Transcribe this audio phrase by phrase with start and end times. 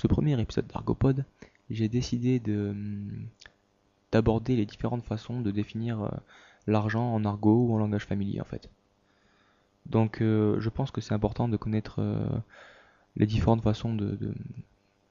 [0.00, 1.26] ce premier épisode d'Argopod,
[1.68, 3.26] j'ai décidé hum,
[4.12, 6.08] d'aborder les différentes façons de définir euh,
[6.66, 8.70] l'argent en argot ou en langage familier en fait.
[9.84, 12.26] Donc euh, je pense que c'est important de connaître euh,
[13.16, 14.32] les différentes façons de, de,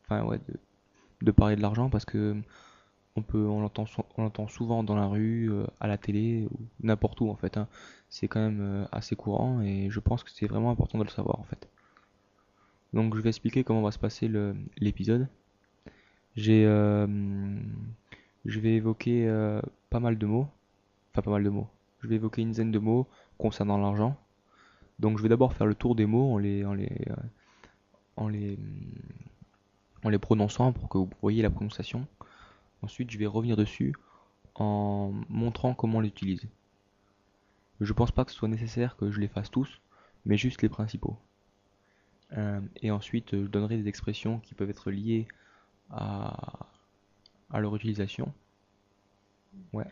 [0.05, 0.39] enfin, ouais,
[1.21, 2.35] de, parler de l'argent parce que
[3.15, 3.85] on peut on l'entend
[4.17, 7.57] on l'entend souvent dans la rue, à la télé ou n'importe où en fait.
[7.57, 7.67] hein.
[8.09, 11.39] C'est quand même assez courant et je pense que c'est vraiment important de le savoir
[11.39, 11.69] en fait.
[12.93, 14.31] Donc je vais expliquer comment va se passer
[14.77, 15.27] l'épisode.
[16.35, 17.07] J'ai, euh,
[18.45, 20.47] je vais évoquer euh, pas mal de mots,
[21.11, 21.67] enfin pas mal de mots.
[22.01, 23.07] Je vais évoquer une dizaine de mots
[23.37, 24.17] concernant l'argent.
[24.99, 27.15] Donc je vais d'abord faire le tour des mots en les, en les, euh,
[28.15, 28.57] en les,
[30.03, 32.07] en les prononçant pour que vous voyez la prononciation.
[32.81, 33.93] Ensuite, je vais revenir dessus
[34.55, 36.47] en montrant comment on les utilise.
[37.81, 39.81] Je pense pas que ce soit nécessaire que je les fasse tous,
[40.25, 41.17] mais juste les principaux.
[42.37, 45.27] Euh, et ensuite, je donnerai des expressions qui peuvent être liées
[45.89, 46.67] à,
[47.53, 48.33] leur utilisation.
[49.73, 49.87] Ouais.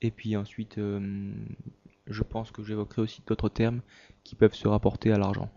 [0.00, 1.32] Et puis ensuite, euh,
[2.06, 3.80] je pense que j'évoquerai aussi d'autres termes
[4.24, 5.50] qui peuvent se rapporter à l'argent.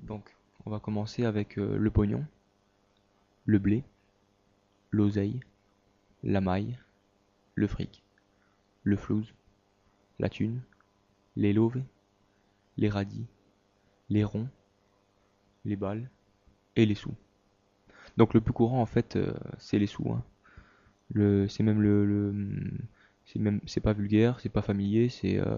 [0.00, 0.34] Donc,
[0.66, 2.24] on va commencer avec euh, le pognon,
[3.46, 3.84] le blé,
[4.90, 5.40] l'oseille,
[6.22, 6.78] la maille,
[7.54, 8.02] le fric,
[8.84, 9.32] le flouze,
[10.18, 10.60] la thune,
[11.36, 11.82] les lauves,
[12.76, 13.26] les radis,
[14.12, 14.48] les ronds,
[15.64, 16.08] les balles
[16.76, 17.14] et les sous.
[18.16, 20.10] Donc le plus courant en fait, euh, c'est les sous.
[20.12, 20.22] hein.
[21.48, 22.70] C'est même le, le-
[23.26, 25.56] c'est même, c'est pas vulgaire, c'est pas familier, c'est, euh,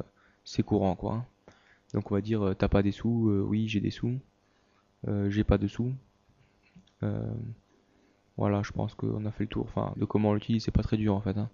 [0.67, 1.15] courant quoi.
[1.15, 1.25] hein.
[1.95, 4.19] Donc on va dire, euh, t'as pas des sous, oui j'ai des sous,
[5.29, 5.93] j'ai pas de sous.
[8.37, 9.65] Voilà, je pense qu'on a fait le tour.
[9.65, 11.37] Enfin, de comment on l'utilise, c'est pas très dur en fait.
[11.39, 11.51] hein.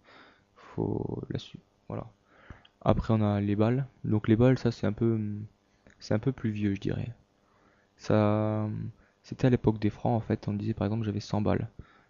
[0.57, 2.07] Faut la su- Voilà.
[2.83, 3.87] Après on a les balles.
[4.05, 5.19] Donc les balles, ça c'est un peu,
[6.01, 7.11] c'est un peu plus vieux, je dirais.
[7.97, 8.69] Ça,
[9.23, 10.49] c'était à l'époque des francs en fait.
[10.49, 11.69] On disait par exemple j'avais 100 balles.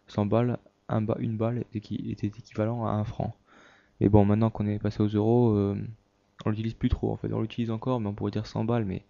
[0.09, 3.35] 100 balles, un une balle était équivalent à un franc.
[4.01, 5.77] Mais bon, maintenant qu'on est passé aux euros, euh,
[6.47, 7.33] on l'utilise plus trop en fait.
[7.33, 9.05] On l'utilise encore, mais on pourrait dire 100 balles, mais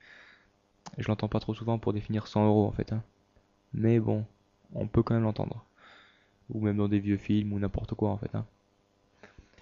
[0.98, 2.92] je l'entends pas trop souvent pour définir 100 euros en fait.
[2.92, 3.02] hein.
[3.74, 4.24] Mais bon,
[4.74, 5.64] on peut quand même l'entendre.
[6.50, 8.34] Ou même dans des vieux films ou n'importe quoi en fait.
[8.34, 8.46] hein.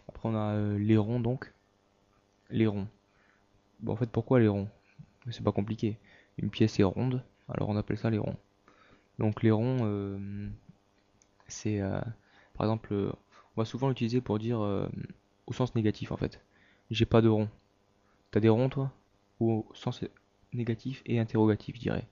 [0.08, 1.52] Après on a euh, les ronds donc.
[2.50, 2.88] Les ronds.
[3.80, 4.68] Bon en fait pourquoi les ronds?
[5.30, 5.98] C'est pas compliqué.
[6.38, 8.36] Une pièce est ronde, alors on appelle ça les ronds.
[9.18, 10.48] Donc les ronds, euh,
[11.46, 12.00] c'est euh,
[12.54, 13.12] par exemple, euh,
[13.56, 14.60] on va souvent l'utiliser pour dire
[15.46, 16.40] au sens négatif en fait.
[16.90, 17.48] J'ai pas de rond.
[18.30, 18.92] T'as des ronds toi?
[19.40, 20.04] Au sens
[20.52, 22.06] négatif et interrogatif, je dirais.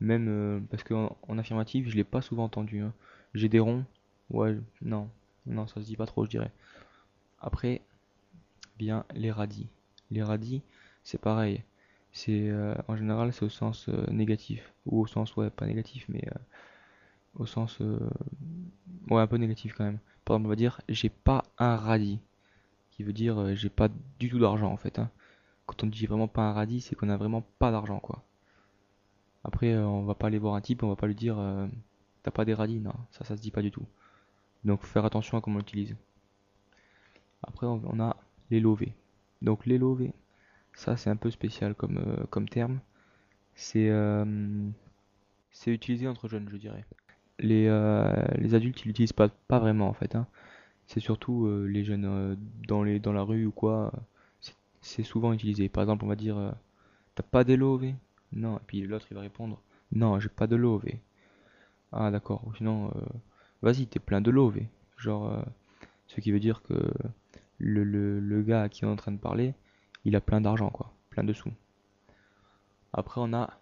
[0.00, 2.80] Même parce qu'en en affirmatif, je l'ai pas souvent entendu.
[2.82, 2.92] hein.
[3.34, 3.84] J'ai des ronds?
[4.30, 5.08] Ouais, non,
[5.46, 6.52] non, ça se dit pas trop, je dirais.
[7.40, 7.82] Après,
[8.78, 9.68] bien les radis.
[10.10, 10.62] Les radis,
[11.04, 11.62] c'est pareil.
[12.12, 16.06] C'est euh, en général c'est au sens euh, négatif ou au sens ouais pas négatif
[16.08, 16.38] mais euh,
[17.36, 17.80] au sens
[19.10, 19.98] ouais un peu négatif quand même.
[20.24, 22.20] Par exemple on va dire j'ai pas un radis
[22.90, 23.88] qui veut dire j'ai pas
[24.18, 24.98] du tout d'argent en fait.
[24.98, 25.10] hein.
[25.66, 28.24] Quand on dit vraiment pas un radis c'est qu'on a vraiment pas d'argent quoi.
[29.44, 31.38] Après on va pas aller voir un type on va pas lui dire
[32.22, 33.86] t'as pas des radis non ça ça se dit pas du tout.
[34.64, 35.96] Donc faire attention à comment on l'utilise.
[37.42, 38.16] Après on a
[38.50, 38.94] les lovés.
[39.42, 40.12] Donc les lovés
[40.74, 42.80] ça c'est un peu spécial comme, euh, comme terme.
[43.54, 44.24] C'est euh,
[45.50, 46.84] c'est utilisé entre jeunes, je dirais.
[47.38, 50.14] Les, euh, les adultes, ils l'utilisent pas, pas vraiment en fait.
[50.14, 50.26] hein.
[50.86, 52.36] C'est surtout les jeunes
[52.68, 53.92] dans les, dans la rue ou quoi.
[54.82, 55.68] C'est souvent utilisé.
[55.68, 56.54] Par exemple, on va dire
[57.16, 57.94] T'as pas des lové?
[58.32, 58.58] Non.
[58.58, 59.60] Et puis l'autre il va répondre
[59.92, 61.00] Non, j'ai pas de lové.
[61.92, 62.42] Ah d'accord.
[62.58, 62.92] Sinon,
[63.62, 64.68] vas-y, t'es plein de lové.
[64.98, 65.44] Genre,
[66.08, 66.74] ce qui veut dire que
[67.58, 69.54] le, le, le gars à qui on est en train de parler,
[70.04, 70.92] il a plein d'argent quoi.
[71.10, 71.52] Plein de sous.
[72.92, 73.58] Après, on a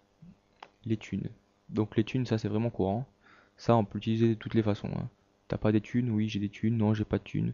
[0.85, 1.29] les thunes.
[1.69, 3.07] Donc les thunes, ça c'est vraiment courant.
[3.57, 4.89] Ça, on peut l'utiliser de toutes les façons.
[4.95, 5.09] hein.
[5.47, 6.09] T'as pas des thunes?
[6.11, 6.77] Oui, j'ai des thunes.
[6.77, 7.53] Non, j'ai pas de thunes.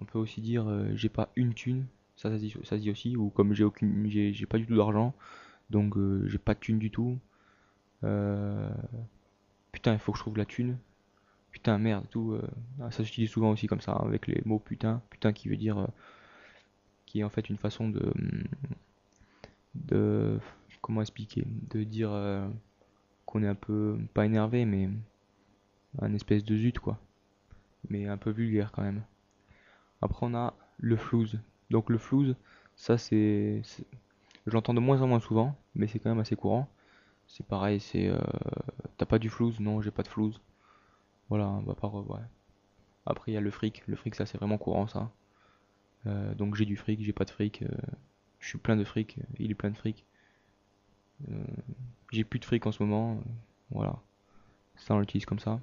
[0.00, 1.86] On peut aussi dire euh, j'ai pas une thune.
[2.16, 3.16] Ça, ça dit, ça aussi.
[3.16, 5.14] Ou comme j'ai aucune, j'ai pas du tout d'argent.
[5.70, 7.18] Donc euh, j'ai pas de thune du tout.
[8.04, 8.70] Euh,
[9.72, 10.78] putain, il faut que je trouve la thune.
[11.50, 12.38] Putain, merde, tout.
[12.82, 15.02] ah, ça s'utilise souvent aussi comme ça, hein, avec les mots putain.
[15.10, 15.88] Putain qui veut dire,
[17.06, 17.88] qui est en fait une façon
[19.74, 20.38] de,
[20.80, 22.46] comment expliquer, de dire euh,
[23.26, 24.90] qu'on est un peu, pas énervé, mais
[26.00, 26.98] un espèce de zut quoi.
[27.90, 29.02] Mais un peu vulgaire quand même.
[30.02, 31.38] Après on a le flouze.
[31.70, 32.36] Donc le flouze,
[32.76, 33.86] ça c'est, c'est-
[34.46, 36.68] je l'entends de moins en moins souvent, mais c'est quand même assez courant.
[37.28, 38.18] C'est pareil, c'est, euh,
[38.98, 39.60] t'as pas du flouze?
[39.60, 40.40] Non, j'ai pas de flouze.
[41.30, 42.20] Voilà, bah par, ouais.
[43.06, 43.84] Après il y a le fric.
[43.88, 45.10] Le fric ça c'est vraiment courant ça.
[46.06, 47.62] Euh, donc j'ai du fric, j'ai pas de fric.
[47.62, 47.68] euh,
[48.40, 50.04] je suis plein de fric, il est plein de fric.
[51.30, 51.44] Euh,
[52.12, 53.18] j'ai plus de fric en ce moment.
[53.70, 53.96] Voilà.
[54.76, 55.60] Ça, on l'utilise comme ça.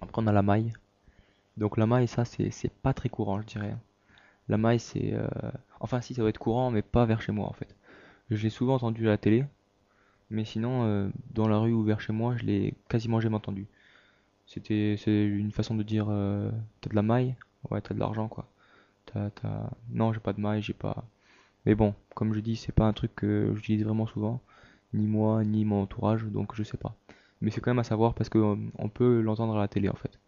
[0.00, 0.72] Après, on a la maille.
[1.56, 3.76] Donc la maille, ça, c'est pas très courant, je dirais.
[4.48, 5.14] La maille, c'est...
[5.14, 5.28] Euh,
[5.80, 7.74] enfin, si, ça doit être courant, mais pas vers chez moi, en fait.
[8.30, 9.44] Je l'ai souvent entendu à la télé,
[10.30, 13.66] mais sinon, euh, dans la rue ou vers chez moi, je l'ai quasiment jamais entendu.
[14.46, 16.50] C'était une façon de dire euh,
[16.80, 17.36] t'as de la maille?
[17.70, 18.48] Ouais, t'as de l'argent, quoi.
[19.90, 21.04] Non, j'ai pas de maille, j'ai pas...
[21.66, 24.40] Mais bon, comme je dis, c'est pas un truc que j'utilise vraiment souvent,
[24.94, 26.94] ni moi, ni mon entourage, donc je sais pas.
[27.40, 29.96] Mais c'est quand même à savoir parce qu'on on peut l'entendre à la télé, en
[29.96, 30.18] fait.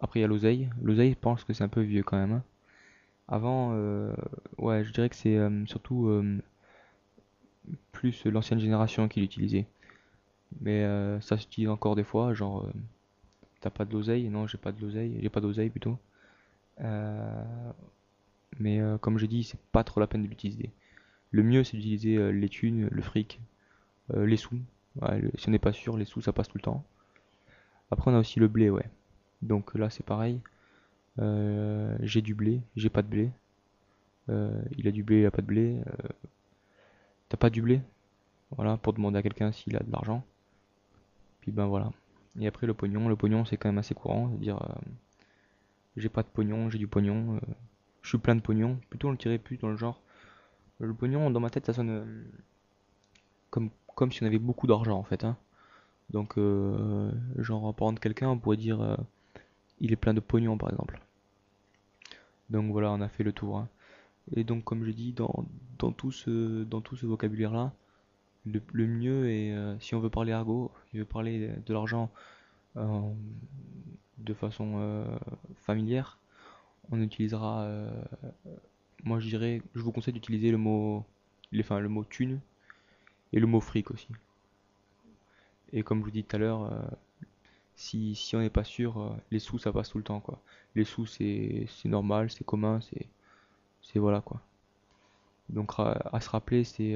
[0.00, 0.68] Après, il y a l'oseille.
[0.82, 2.32] L'oseille, je pense que c'est un peu vieux quand même.
[2.32, 2.42] hein.
[3.28, 4.14] Avant, euh,
[4.58, 6.40] ouais, je dirais que c'est euh, surtout euh,
[7.92, 9.66] plus l'ancienne génération qui l'utilisait.
[10.60, 12.72] Mais euh, ça s'utilise encore des fois, genre, euh,
[13.60, 14.28] t'as pas de l'oseille?
[14.30, 15.98] Non, j'ai pas de l'oseille, j'ai pas d'oseille plutôt.
[16.82, 17.72] Euh,
[18.58, 20.70] mais euh, comme j'ai dit, c'est pas trop la peine de l'utiliser.
[21.30, 23.40] Le mieux, c'est d'utiliser euh, les thunes, le fric,
[24.14, 24.58] les sous.
[25.36, 26.84] Si on n'est pas sûr, les sous, ça passe tout le temps.
[27.92, 28.88] Après, on a aussi le blé, ouais.
[29.40, 30.40] Donc là, c'est pareil.
[32.00, 33.30] J'ai du blé, j'ai pas de blé.
[34.28, 35.80] Il a du blé, il a pas de blé.
[37.28, 37.82] T'as pas du blé?
[38.56, 40.24] Voilà, pour demander à quelqu'un s'il a de l'argent.
[41.40, 41.92] Puis ben voilà.
[42.40, 44.58] Et après le pognon, le pognon c'est quand même assez courant, c'est-à-dire
[45.96, 47.40] j'ai pas de pognon, j'ai du pognon, euh,
[48.02, 48.78] je suis plein de pognon.
[48.90, 50.00] Plutôt on le tirait plus dans le genre.
[50.80, 52.24] Le pognon dans ma tête ça sonne euh,
[53.50, 55.24] comme, comme si on avait beaucoup d'argent en fait.
[55.24, 55.36] hein.
[56.10, 58.98] Donc euh, genre par exemple quelqu'un on pourrait dire
[59.80, 61.00] il est plein de pognon par exemple.
[62.50, 63.58] Donc voilà, on a fait le tour.
[63.58, 63.68] hein.
[64.36, 65.44] Et donc comme je dis, dans,
[65.78, 67.72] dans tout ce, dans tout ce vocabulaire-là,
[68.46, 71.72] le, le mieux est, si on veut parler argot, si on veut parler de, de
[71.74, 72.10] l'argent
[74.24, 75.04] de façon euh,
[75.56, 76.18] familière,
[76.92, 77.90] on utilisera, euh,
[79.04, 81.04] moi je dirais, je vous conseille d'utiliser le mot,
[81.52, 82.40] les- enfin, le mot thune
[83.32, 84.08] et le mot fric aussi.
[85.72, 86.80] Et comme je vous dis tout à l'heure, euh,
[87.76, 90.40] si, si on n'est pas sûr, les sous ça passe tout le temps quoi.
[90.76, 93.08] Les sous c'est normal, c'est commun, c'est
[93.82, 94.42] c'est voilà quoi.
[95.48, 96.94] Donc à se rappeler, c'est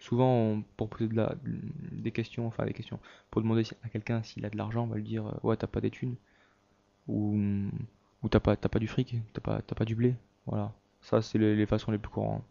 [0.00, 1.08] souvent pour poser
[1.44, 2.98] des questions, enfin des questions,
[3.30, 5.66] pour demander à quelqu'un s'il a de l'argent, on va lui dire euh, ouais t'as
[5.66, 6.16] pas des thunes
[7.06, 7.38] ou
[8.22, 10.16] ou t'as pas t'as pas du fric, t'as pas t'as du blé,
[10.46, 10.72] voilà.
[11.02, 12.44] Ça c'est les, façons les plus courantes,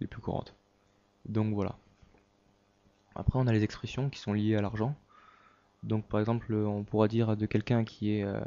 [0.00, 0.54] les plus courantes.
[1.26, 1.76] Donc voilà.
[3.14, 4.94] Après on a les expressions qui sont liées à l'argent.
[5.82, 8.40] Donc par exemple on pourra dire de quelqu'un qui est euh,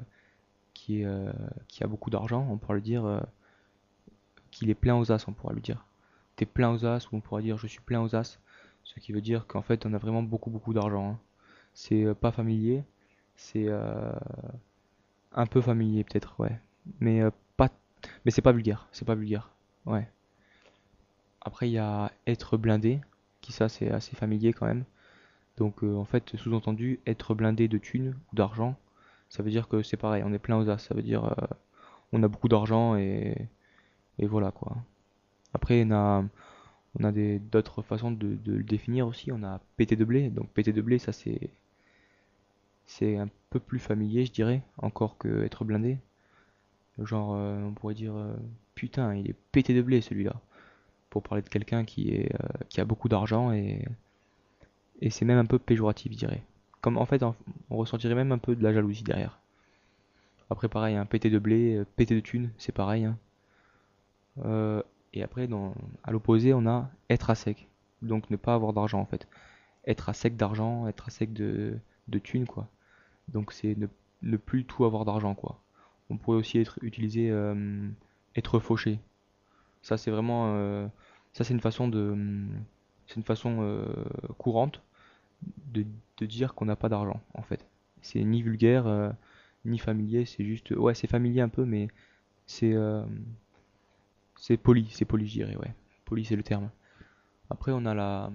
[0.89, 1.33] euh,
[1.67, 3.25] qui a beaucoup d'argent, on pourra lui dire
[4.51, 5.86] qu'il est plein aux as, on pourra lui dire.
[6.37, 8.39] T'es plein aux as, ou on pourra dire je suis plein aux as,
[8.85, 11.11] ce qui veut dire qu'en fait on a vraiment beaucoup beaucoup d'argent.
[11.11, 11.19] hein.
[11.73, 12.83] C'est euh, pas familier,
[13.35, 14.13] c'est euh,
[15.33, 16.59] un peu familier peut-être, ouais.
[16.99, 17.69] Mais euh, pas,
[18.25, 19.51] mais c'est pas vulgaire, c'est pas vulgaire,
[19.85, 20.09] ouais.
[21.41, 23.01] Après il y a être blindé,
[23.41, 24.85] qui ça c'est assez familier quand même.
[25.57, 28.75] Donc en fait sous-entendu être blindé de thunes ou d'argent,
[29.29, 31.35] ça veut dire que c'est pareil, on est plein aux as, ça veut dire
[32.13, 33.49] on a beaucoup d'argent et
[34.19, 34.77] voilà quoi.
[35.57, 37.11] Après, on a,
[37.51, 39.31] d'autres façons de, le définir aussi.
[39.31, 40.29] On a pété de blé.
[40.29, 41.11] Donc pété de blé, ça
[42.85, 45.97] c'est, un peu plus familier, je dirais, encore que être blindé.
[46.99, 48.35] Genre, euh, on pourrait dire, euh,
[48.75, 50.35] putain, il est pété de blé celui-là.
[51.09, 53.83] Pour parler de quelqu'un qui euh, a beaucoup d'argent et,
[55.09, 56.43] c'est même un peu péjoratif, je dirais.
[56.81, 57.33] Comme en fait, on,
[57.71, 59.39] ressentirait même un peu de la jalousie derrière.
[60.51, 63.05] Après, pareil, un pété de blé, pété de thunes, c'est pareil.
[63.05, 63.17] hein.
[65.17, 65.49] Et après,
[66.03, 67.67] à l'opposé, on a être à sec.
[68.03, 69.27] Donc ne pas avoir d'argent en fait.
[69.87, 72.67] Être à sec d'argent, être à sec de, de thunes quoi.
[73.27, 73.87] Donc c'est ne,
[74.21, 75.59] ne plus tout avoir d'argent quoi.
[76.11, 77.89] On pourrait aussi être utilisé euh,
[78.35, 78.99] être fauché.
[79.81, 80.87] Ça c'est vraiment euh,
[81.33, 82.15] ça c'est une façon de
[83.07, 83.87] c'est une façon euh,
[84.37, 84.83] courante
[85.73, 85.83] de,
[86.17, 87.65] de dire qu'on n'a pas d'argent en fait.
[88.01, 89.15] C'est ni vulgaire
[89.65, 91.87] ni familier, c'est juste ouais c'est familier un peu mais
[92.45, 92.75] c'est
[94.37, 95.73] c'est poli, c'est poli, je ouais.
[96.05, 96.69] Poli, c'est le terme.
[97.49, 98.31] Après, on a la,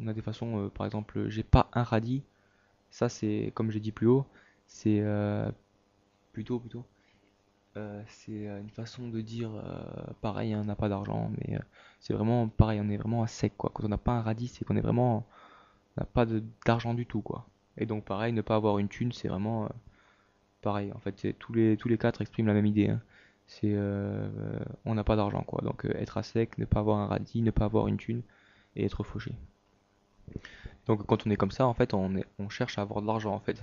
[0.00, 2.22] on a des façons, euh, par exemple, j'ai pas un radis.
[2.90, 4.26] Ça, c'est, comme j'ai dit plus haut,
[4.66, 5.50] c'est euh,
[6.32, 6.84] plutôt, plutôt,
[7.76, 11.56] euh, c'est euh, une façon de dire, euh, pareil, hein, on n'a pas d'argent, mais
[11.56, 11.60] euh,
[12.00, 13.70] c'est vraiment pareil, on est vraiment à sec, quoi.
[13.74, 15.26] Quand on n'a pas un radis, c'est qu'on est vraiment,
[15.96, 16.26] on n'a pas
[16.66, 17.46] d'argent du tout, quoi.
[17.78, 19.68] Et donc, pareil, ne pas avoir une thune, c'est vraiment euh,
[20.60, 20.92] pareil.
[20.92, 23.00] En fait, tous les, tous les quatre expriment la même idée, hein.
[23.46, 24.28] C'est, euh,
[24.84, 25.62] on n'a pas d'argent, quoi.
[25.62, 28.22] Donc, euh, être à sec, ne pas avoir un radis, ne pas avoir une thune
[28.76, 29.32] et être fauché.
[30.86, 33.40] Donc, quand on est comme ça, en fait, on cherche à avoir de l'argent, en
[33.40, 33.60] fait.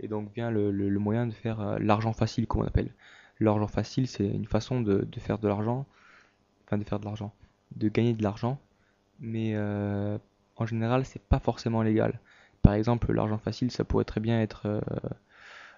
[0.00, 2.90] Et donc vient le, moyen de faire euh, l'argent facile, comme appelle.
[3.40, 5.86] L'argent facile, c'est une façon de, faire de l'argent,
[6.64, 7.32] enfin de faire de l'argent,
[7.76, 8.58] de gagner de l'argent,
[9.20, 9.56] mais
[10.56, 12.18] en général, c'est pas forcément légal.
[12.62, 14.80] Par exemple, l'argent facile, ça pourrait très bien être,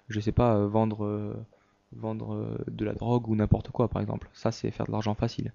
[0.08, 1.36] je sais pas, vendre,
[1.92, 4.28] vendre de la drogue ou n'importe quoi, par exemple.
[4.32, 5.52] Ça, c'est faire de l'argent facile.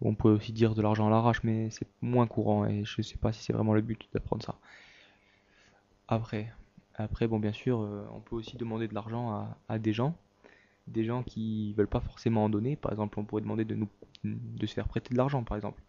[0.00, 3.16] On peut aussi dire de l'argent à l'arrache, mais c'est moins courant et je sais
[3.16, 4.56] pas si c'est vraiment le but d'apprendre ça.
[6.08, 6.52] Après,
[6.96, 7.78] après, bon, bien sûr,
[8.12, 10.14] on peut aussi demander de l'argent à, des gens,
[10.88, 12.76] des gens qui veulent pas forcément en donner.
[12.76, 13.88] Par exemple, on pourrait demander de nous,
[14.24, 15.80] de se faire prêter de l'argent, par exemple.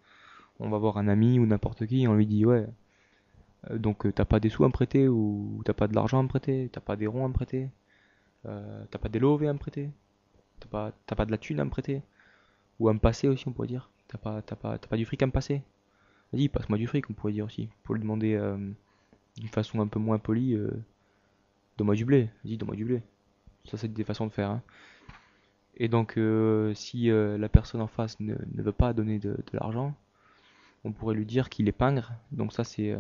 [0.59, 2.65] On va voir un ami ou n'importe qui et on lui dit, ouais,
[3.71, 6.19] euh, donc euh, t'as pas des sous à me prêter ou t'as pas de l'argent
[6.19, 7.69] à me prêter, t'as pas des ronds à me prêter,
[8.47, 9.89] euh, t'as pas des lovés à me prêter,
[10.59, 12.01] t'as pas, de la thune à me prêter,
[12.79, 15.25] ou à me passer aussi on pourrait dire, t'as pas, t'as pas, du fric à
[15.25, 15.61] me passer?
[16.33, 18.37] Vas-y, passe-moi du fric on pourrait dire aussi, pour lui demander
[19.37, 20.57] d'une façon un peu moins polie,
[21.77, 23.01] donne-moi du blé, vas-y donne-moi du blé.
[23.65, 24.49] Ça c'est des façons de faire.
[24.49, 24.61] Hein.
[25.77, 26.19] Et donc
[26.73, 29.95] si la personne en face ne, veut pas donner de, de l'argent,
[30.83, 32.13] on pourrait lui dire qu'il est pingre.
[32.31, 32.95] Donc ça c'est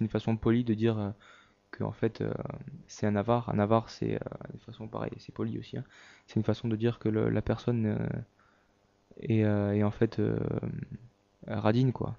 [0.00, 1.14] une façon polie de dire
[1.82, 2.22] en fait
[2.86, 3.48] c'est un avare.
[3.48, 4.18] Un avare c'est
[4.52, 5.76] de façon pareille, c'est poli aussi.
[5.76, 5.84] Hein.
[6.26, 8.08] C'est une façon de dire que la personne
[9.20, 10.20] est, est, en fait
[11.46, 12.16] radine quoi.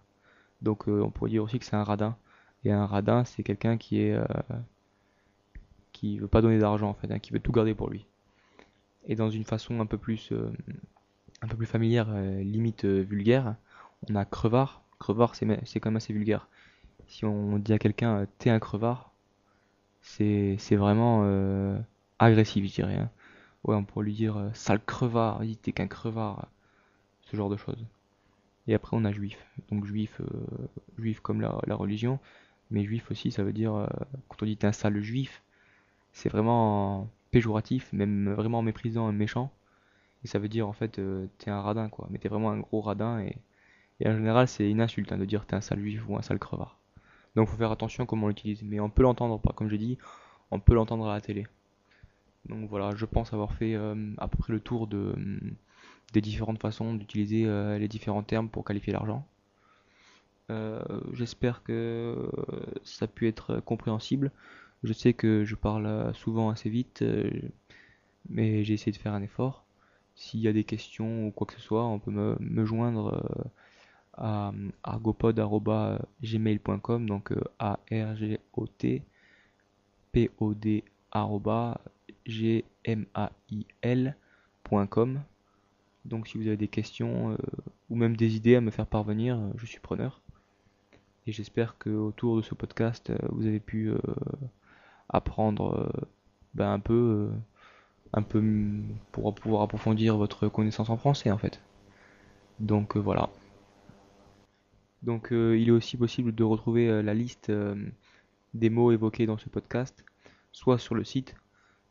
[0.61, 2.17] Donc on pourrait dire aussi que c'est un radin.
[2.63, 4.19] Et un radin c'est quelqu'un qui est
[5.93, 8.05] qui veut pas donner d'argent en fait, hein, qui veut tout garder pour lui.
[9.07, 10.33] Et dans une façon un peu plus
[11.41, 13.55] un peu plus familière, limite vulgaire,
[14.09, 14.81] on a crevard.
[14.99, 16.47] Crevard, c'est quand même assez vulgaire.
[17.07, 19.11] Si on dit à quelqu'un euh, t'es un crevard,
[20.05, 21.79] c'est vraiment euh,
[22.19, 22.95] agressif, je dirais.
[22.95, 23.09] Hein.
[23.63, 26.47] Ouais, on pourrait lui dire euh, sale crevard, vas t'es qu'un crevard.
[27.21, 27.85] Ce genre de choses.
[28.67, 29.37] Et après, on a juif.
[29.71, 30.21] Donc, juif,
[30.99, 32.19] juif comme la, religion.
[32.71, 33.87] Mais juif aussi, ça veut dire,
[34.29, 35.43] quand on dit t'es un sale juif,
[36.13, 39.51] c'est vraiment péjoratif, même vraiment méprisant et méchant.
[40.23, 41.01] Et ça veut dire en fait,
[41.39, 42.07] t'es un radin quoi.
[42.11, 43.37] Mais t'es vraiment un gros radin et
[43.99, 46.21] et en général, c'est une insulte hein, de dire t'es un sale juif ou un
[46.21, 46.77] sale crevard.
[47.35, 48.63] Donc faut faire attention à comment on l'utilise.
[48.63, 49.97] Mais on peut l'entendre, comme j'ai dit,
[50.51, 51.47] on peut l'entendre à la télé.
[52.47, 55.37] Donc voilà, je pense avoir fait euh, à peu près le tour mm,
[56.13, 59.25] des différentes façons d'utiliser euh, les différents termes pour qualifier l'argent.
[60.51, 60.81] Euh,
[61.13, 62.29] j'espère que
[62.83, 64.31] ça a pu être compréhensible.
[64.83, 67.03] Je sais que je parle souvent assez vite,
[68.29, 69.65] mais j'ai essayé de faire un effort.
[70.15, 73.49] S'il y a des questions ou quoi que ce soit, on peut me joindre
[74.17, 74.51] à
[74.83, 79.03] argopod.gmail.com donc a r g o t
[80.11, 80.83] p o d
[82.25, 85.21] g m a i l.com
[86.05, 87.37] donc si vous avez des questions euh,
[87.89, 90.21] ou même des idées à me faire parvenir, euh, je suis preneur.
[91.27, 93.91] Et j'espère que autour de ce podcast, euh, vous avez pu
[95.09, 95.91] apprendre
[96.53, 97.29] ben, un peu
[98.13, 98.41] un peu
[99.11, 101.59] pour pouvoir approfondir votre connaissance en français en fait.
[102.59, 103.29] Donc voilà.
[105.03, 107.75] Donc euh, il est aussi possible de retrouver euh, la liste euh,
[108.53, 110.03] des mots évoqués dans ce podcast,
[110.51, 111.35] soit sur le site,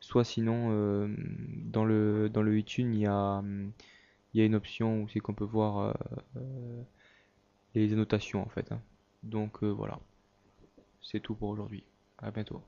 [0.01, 0.69] soit sinon
[1.65, 3.43] dans le dans le iTunes il y a
[4.35, 5.95] y a une option où c'est qu'on peut voir
[7.75, 8.73] les annotations en fait.
[8.73, 8.81] Hein.
[9.23, 10.01] Donc voilà.
[11.03, 11.85] C'est tout pour aujourd'hui.
[12.19, 12.63] À bientôt.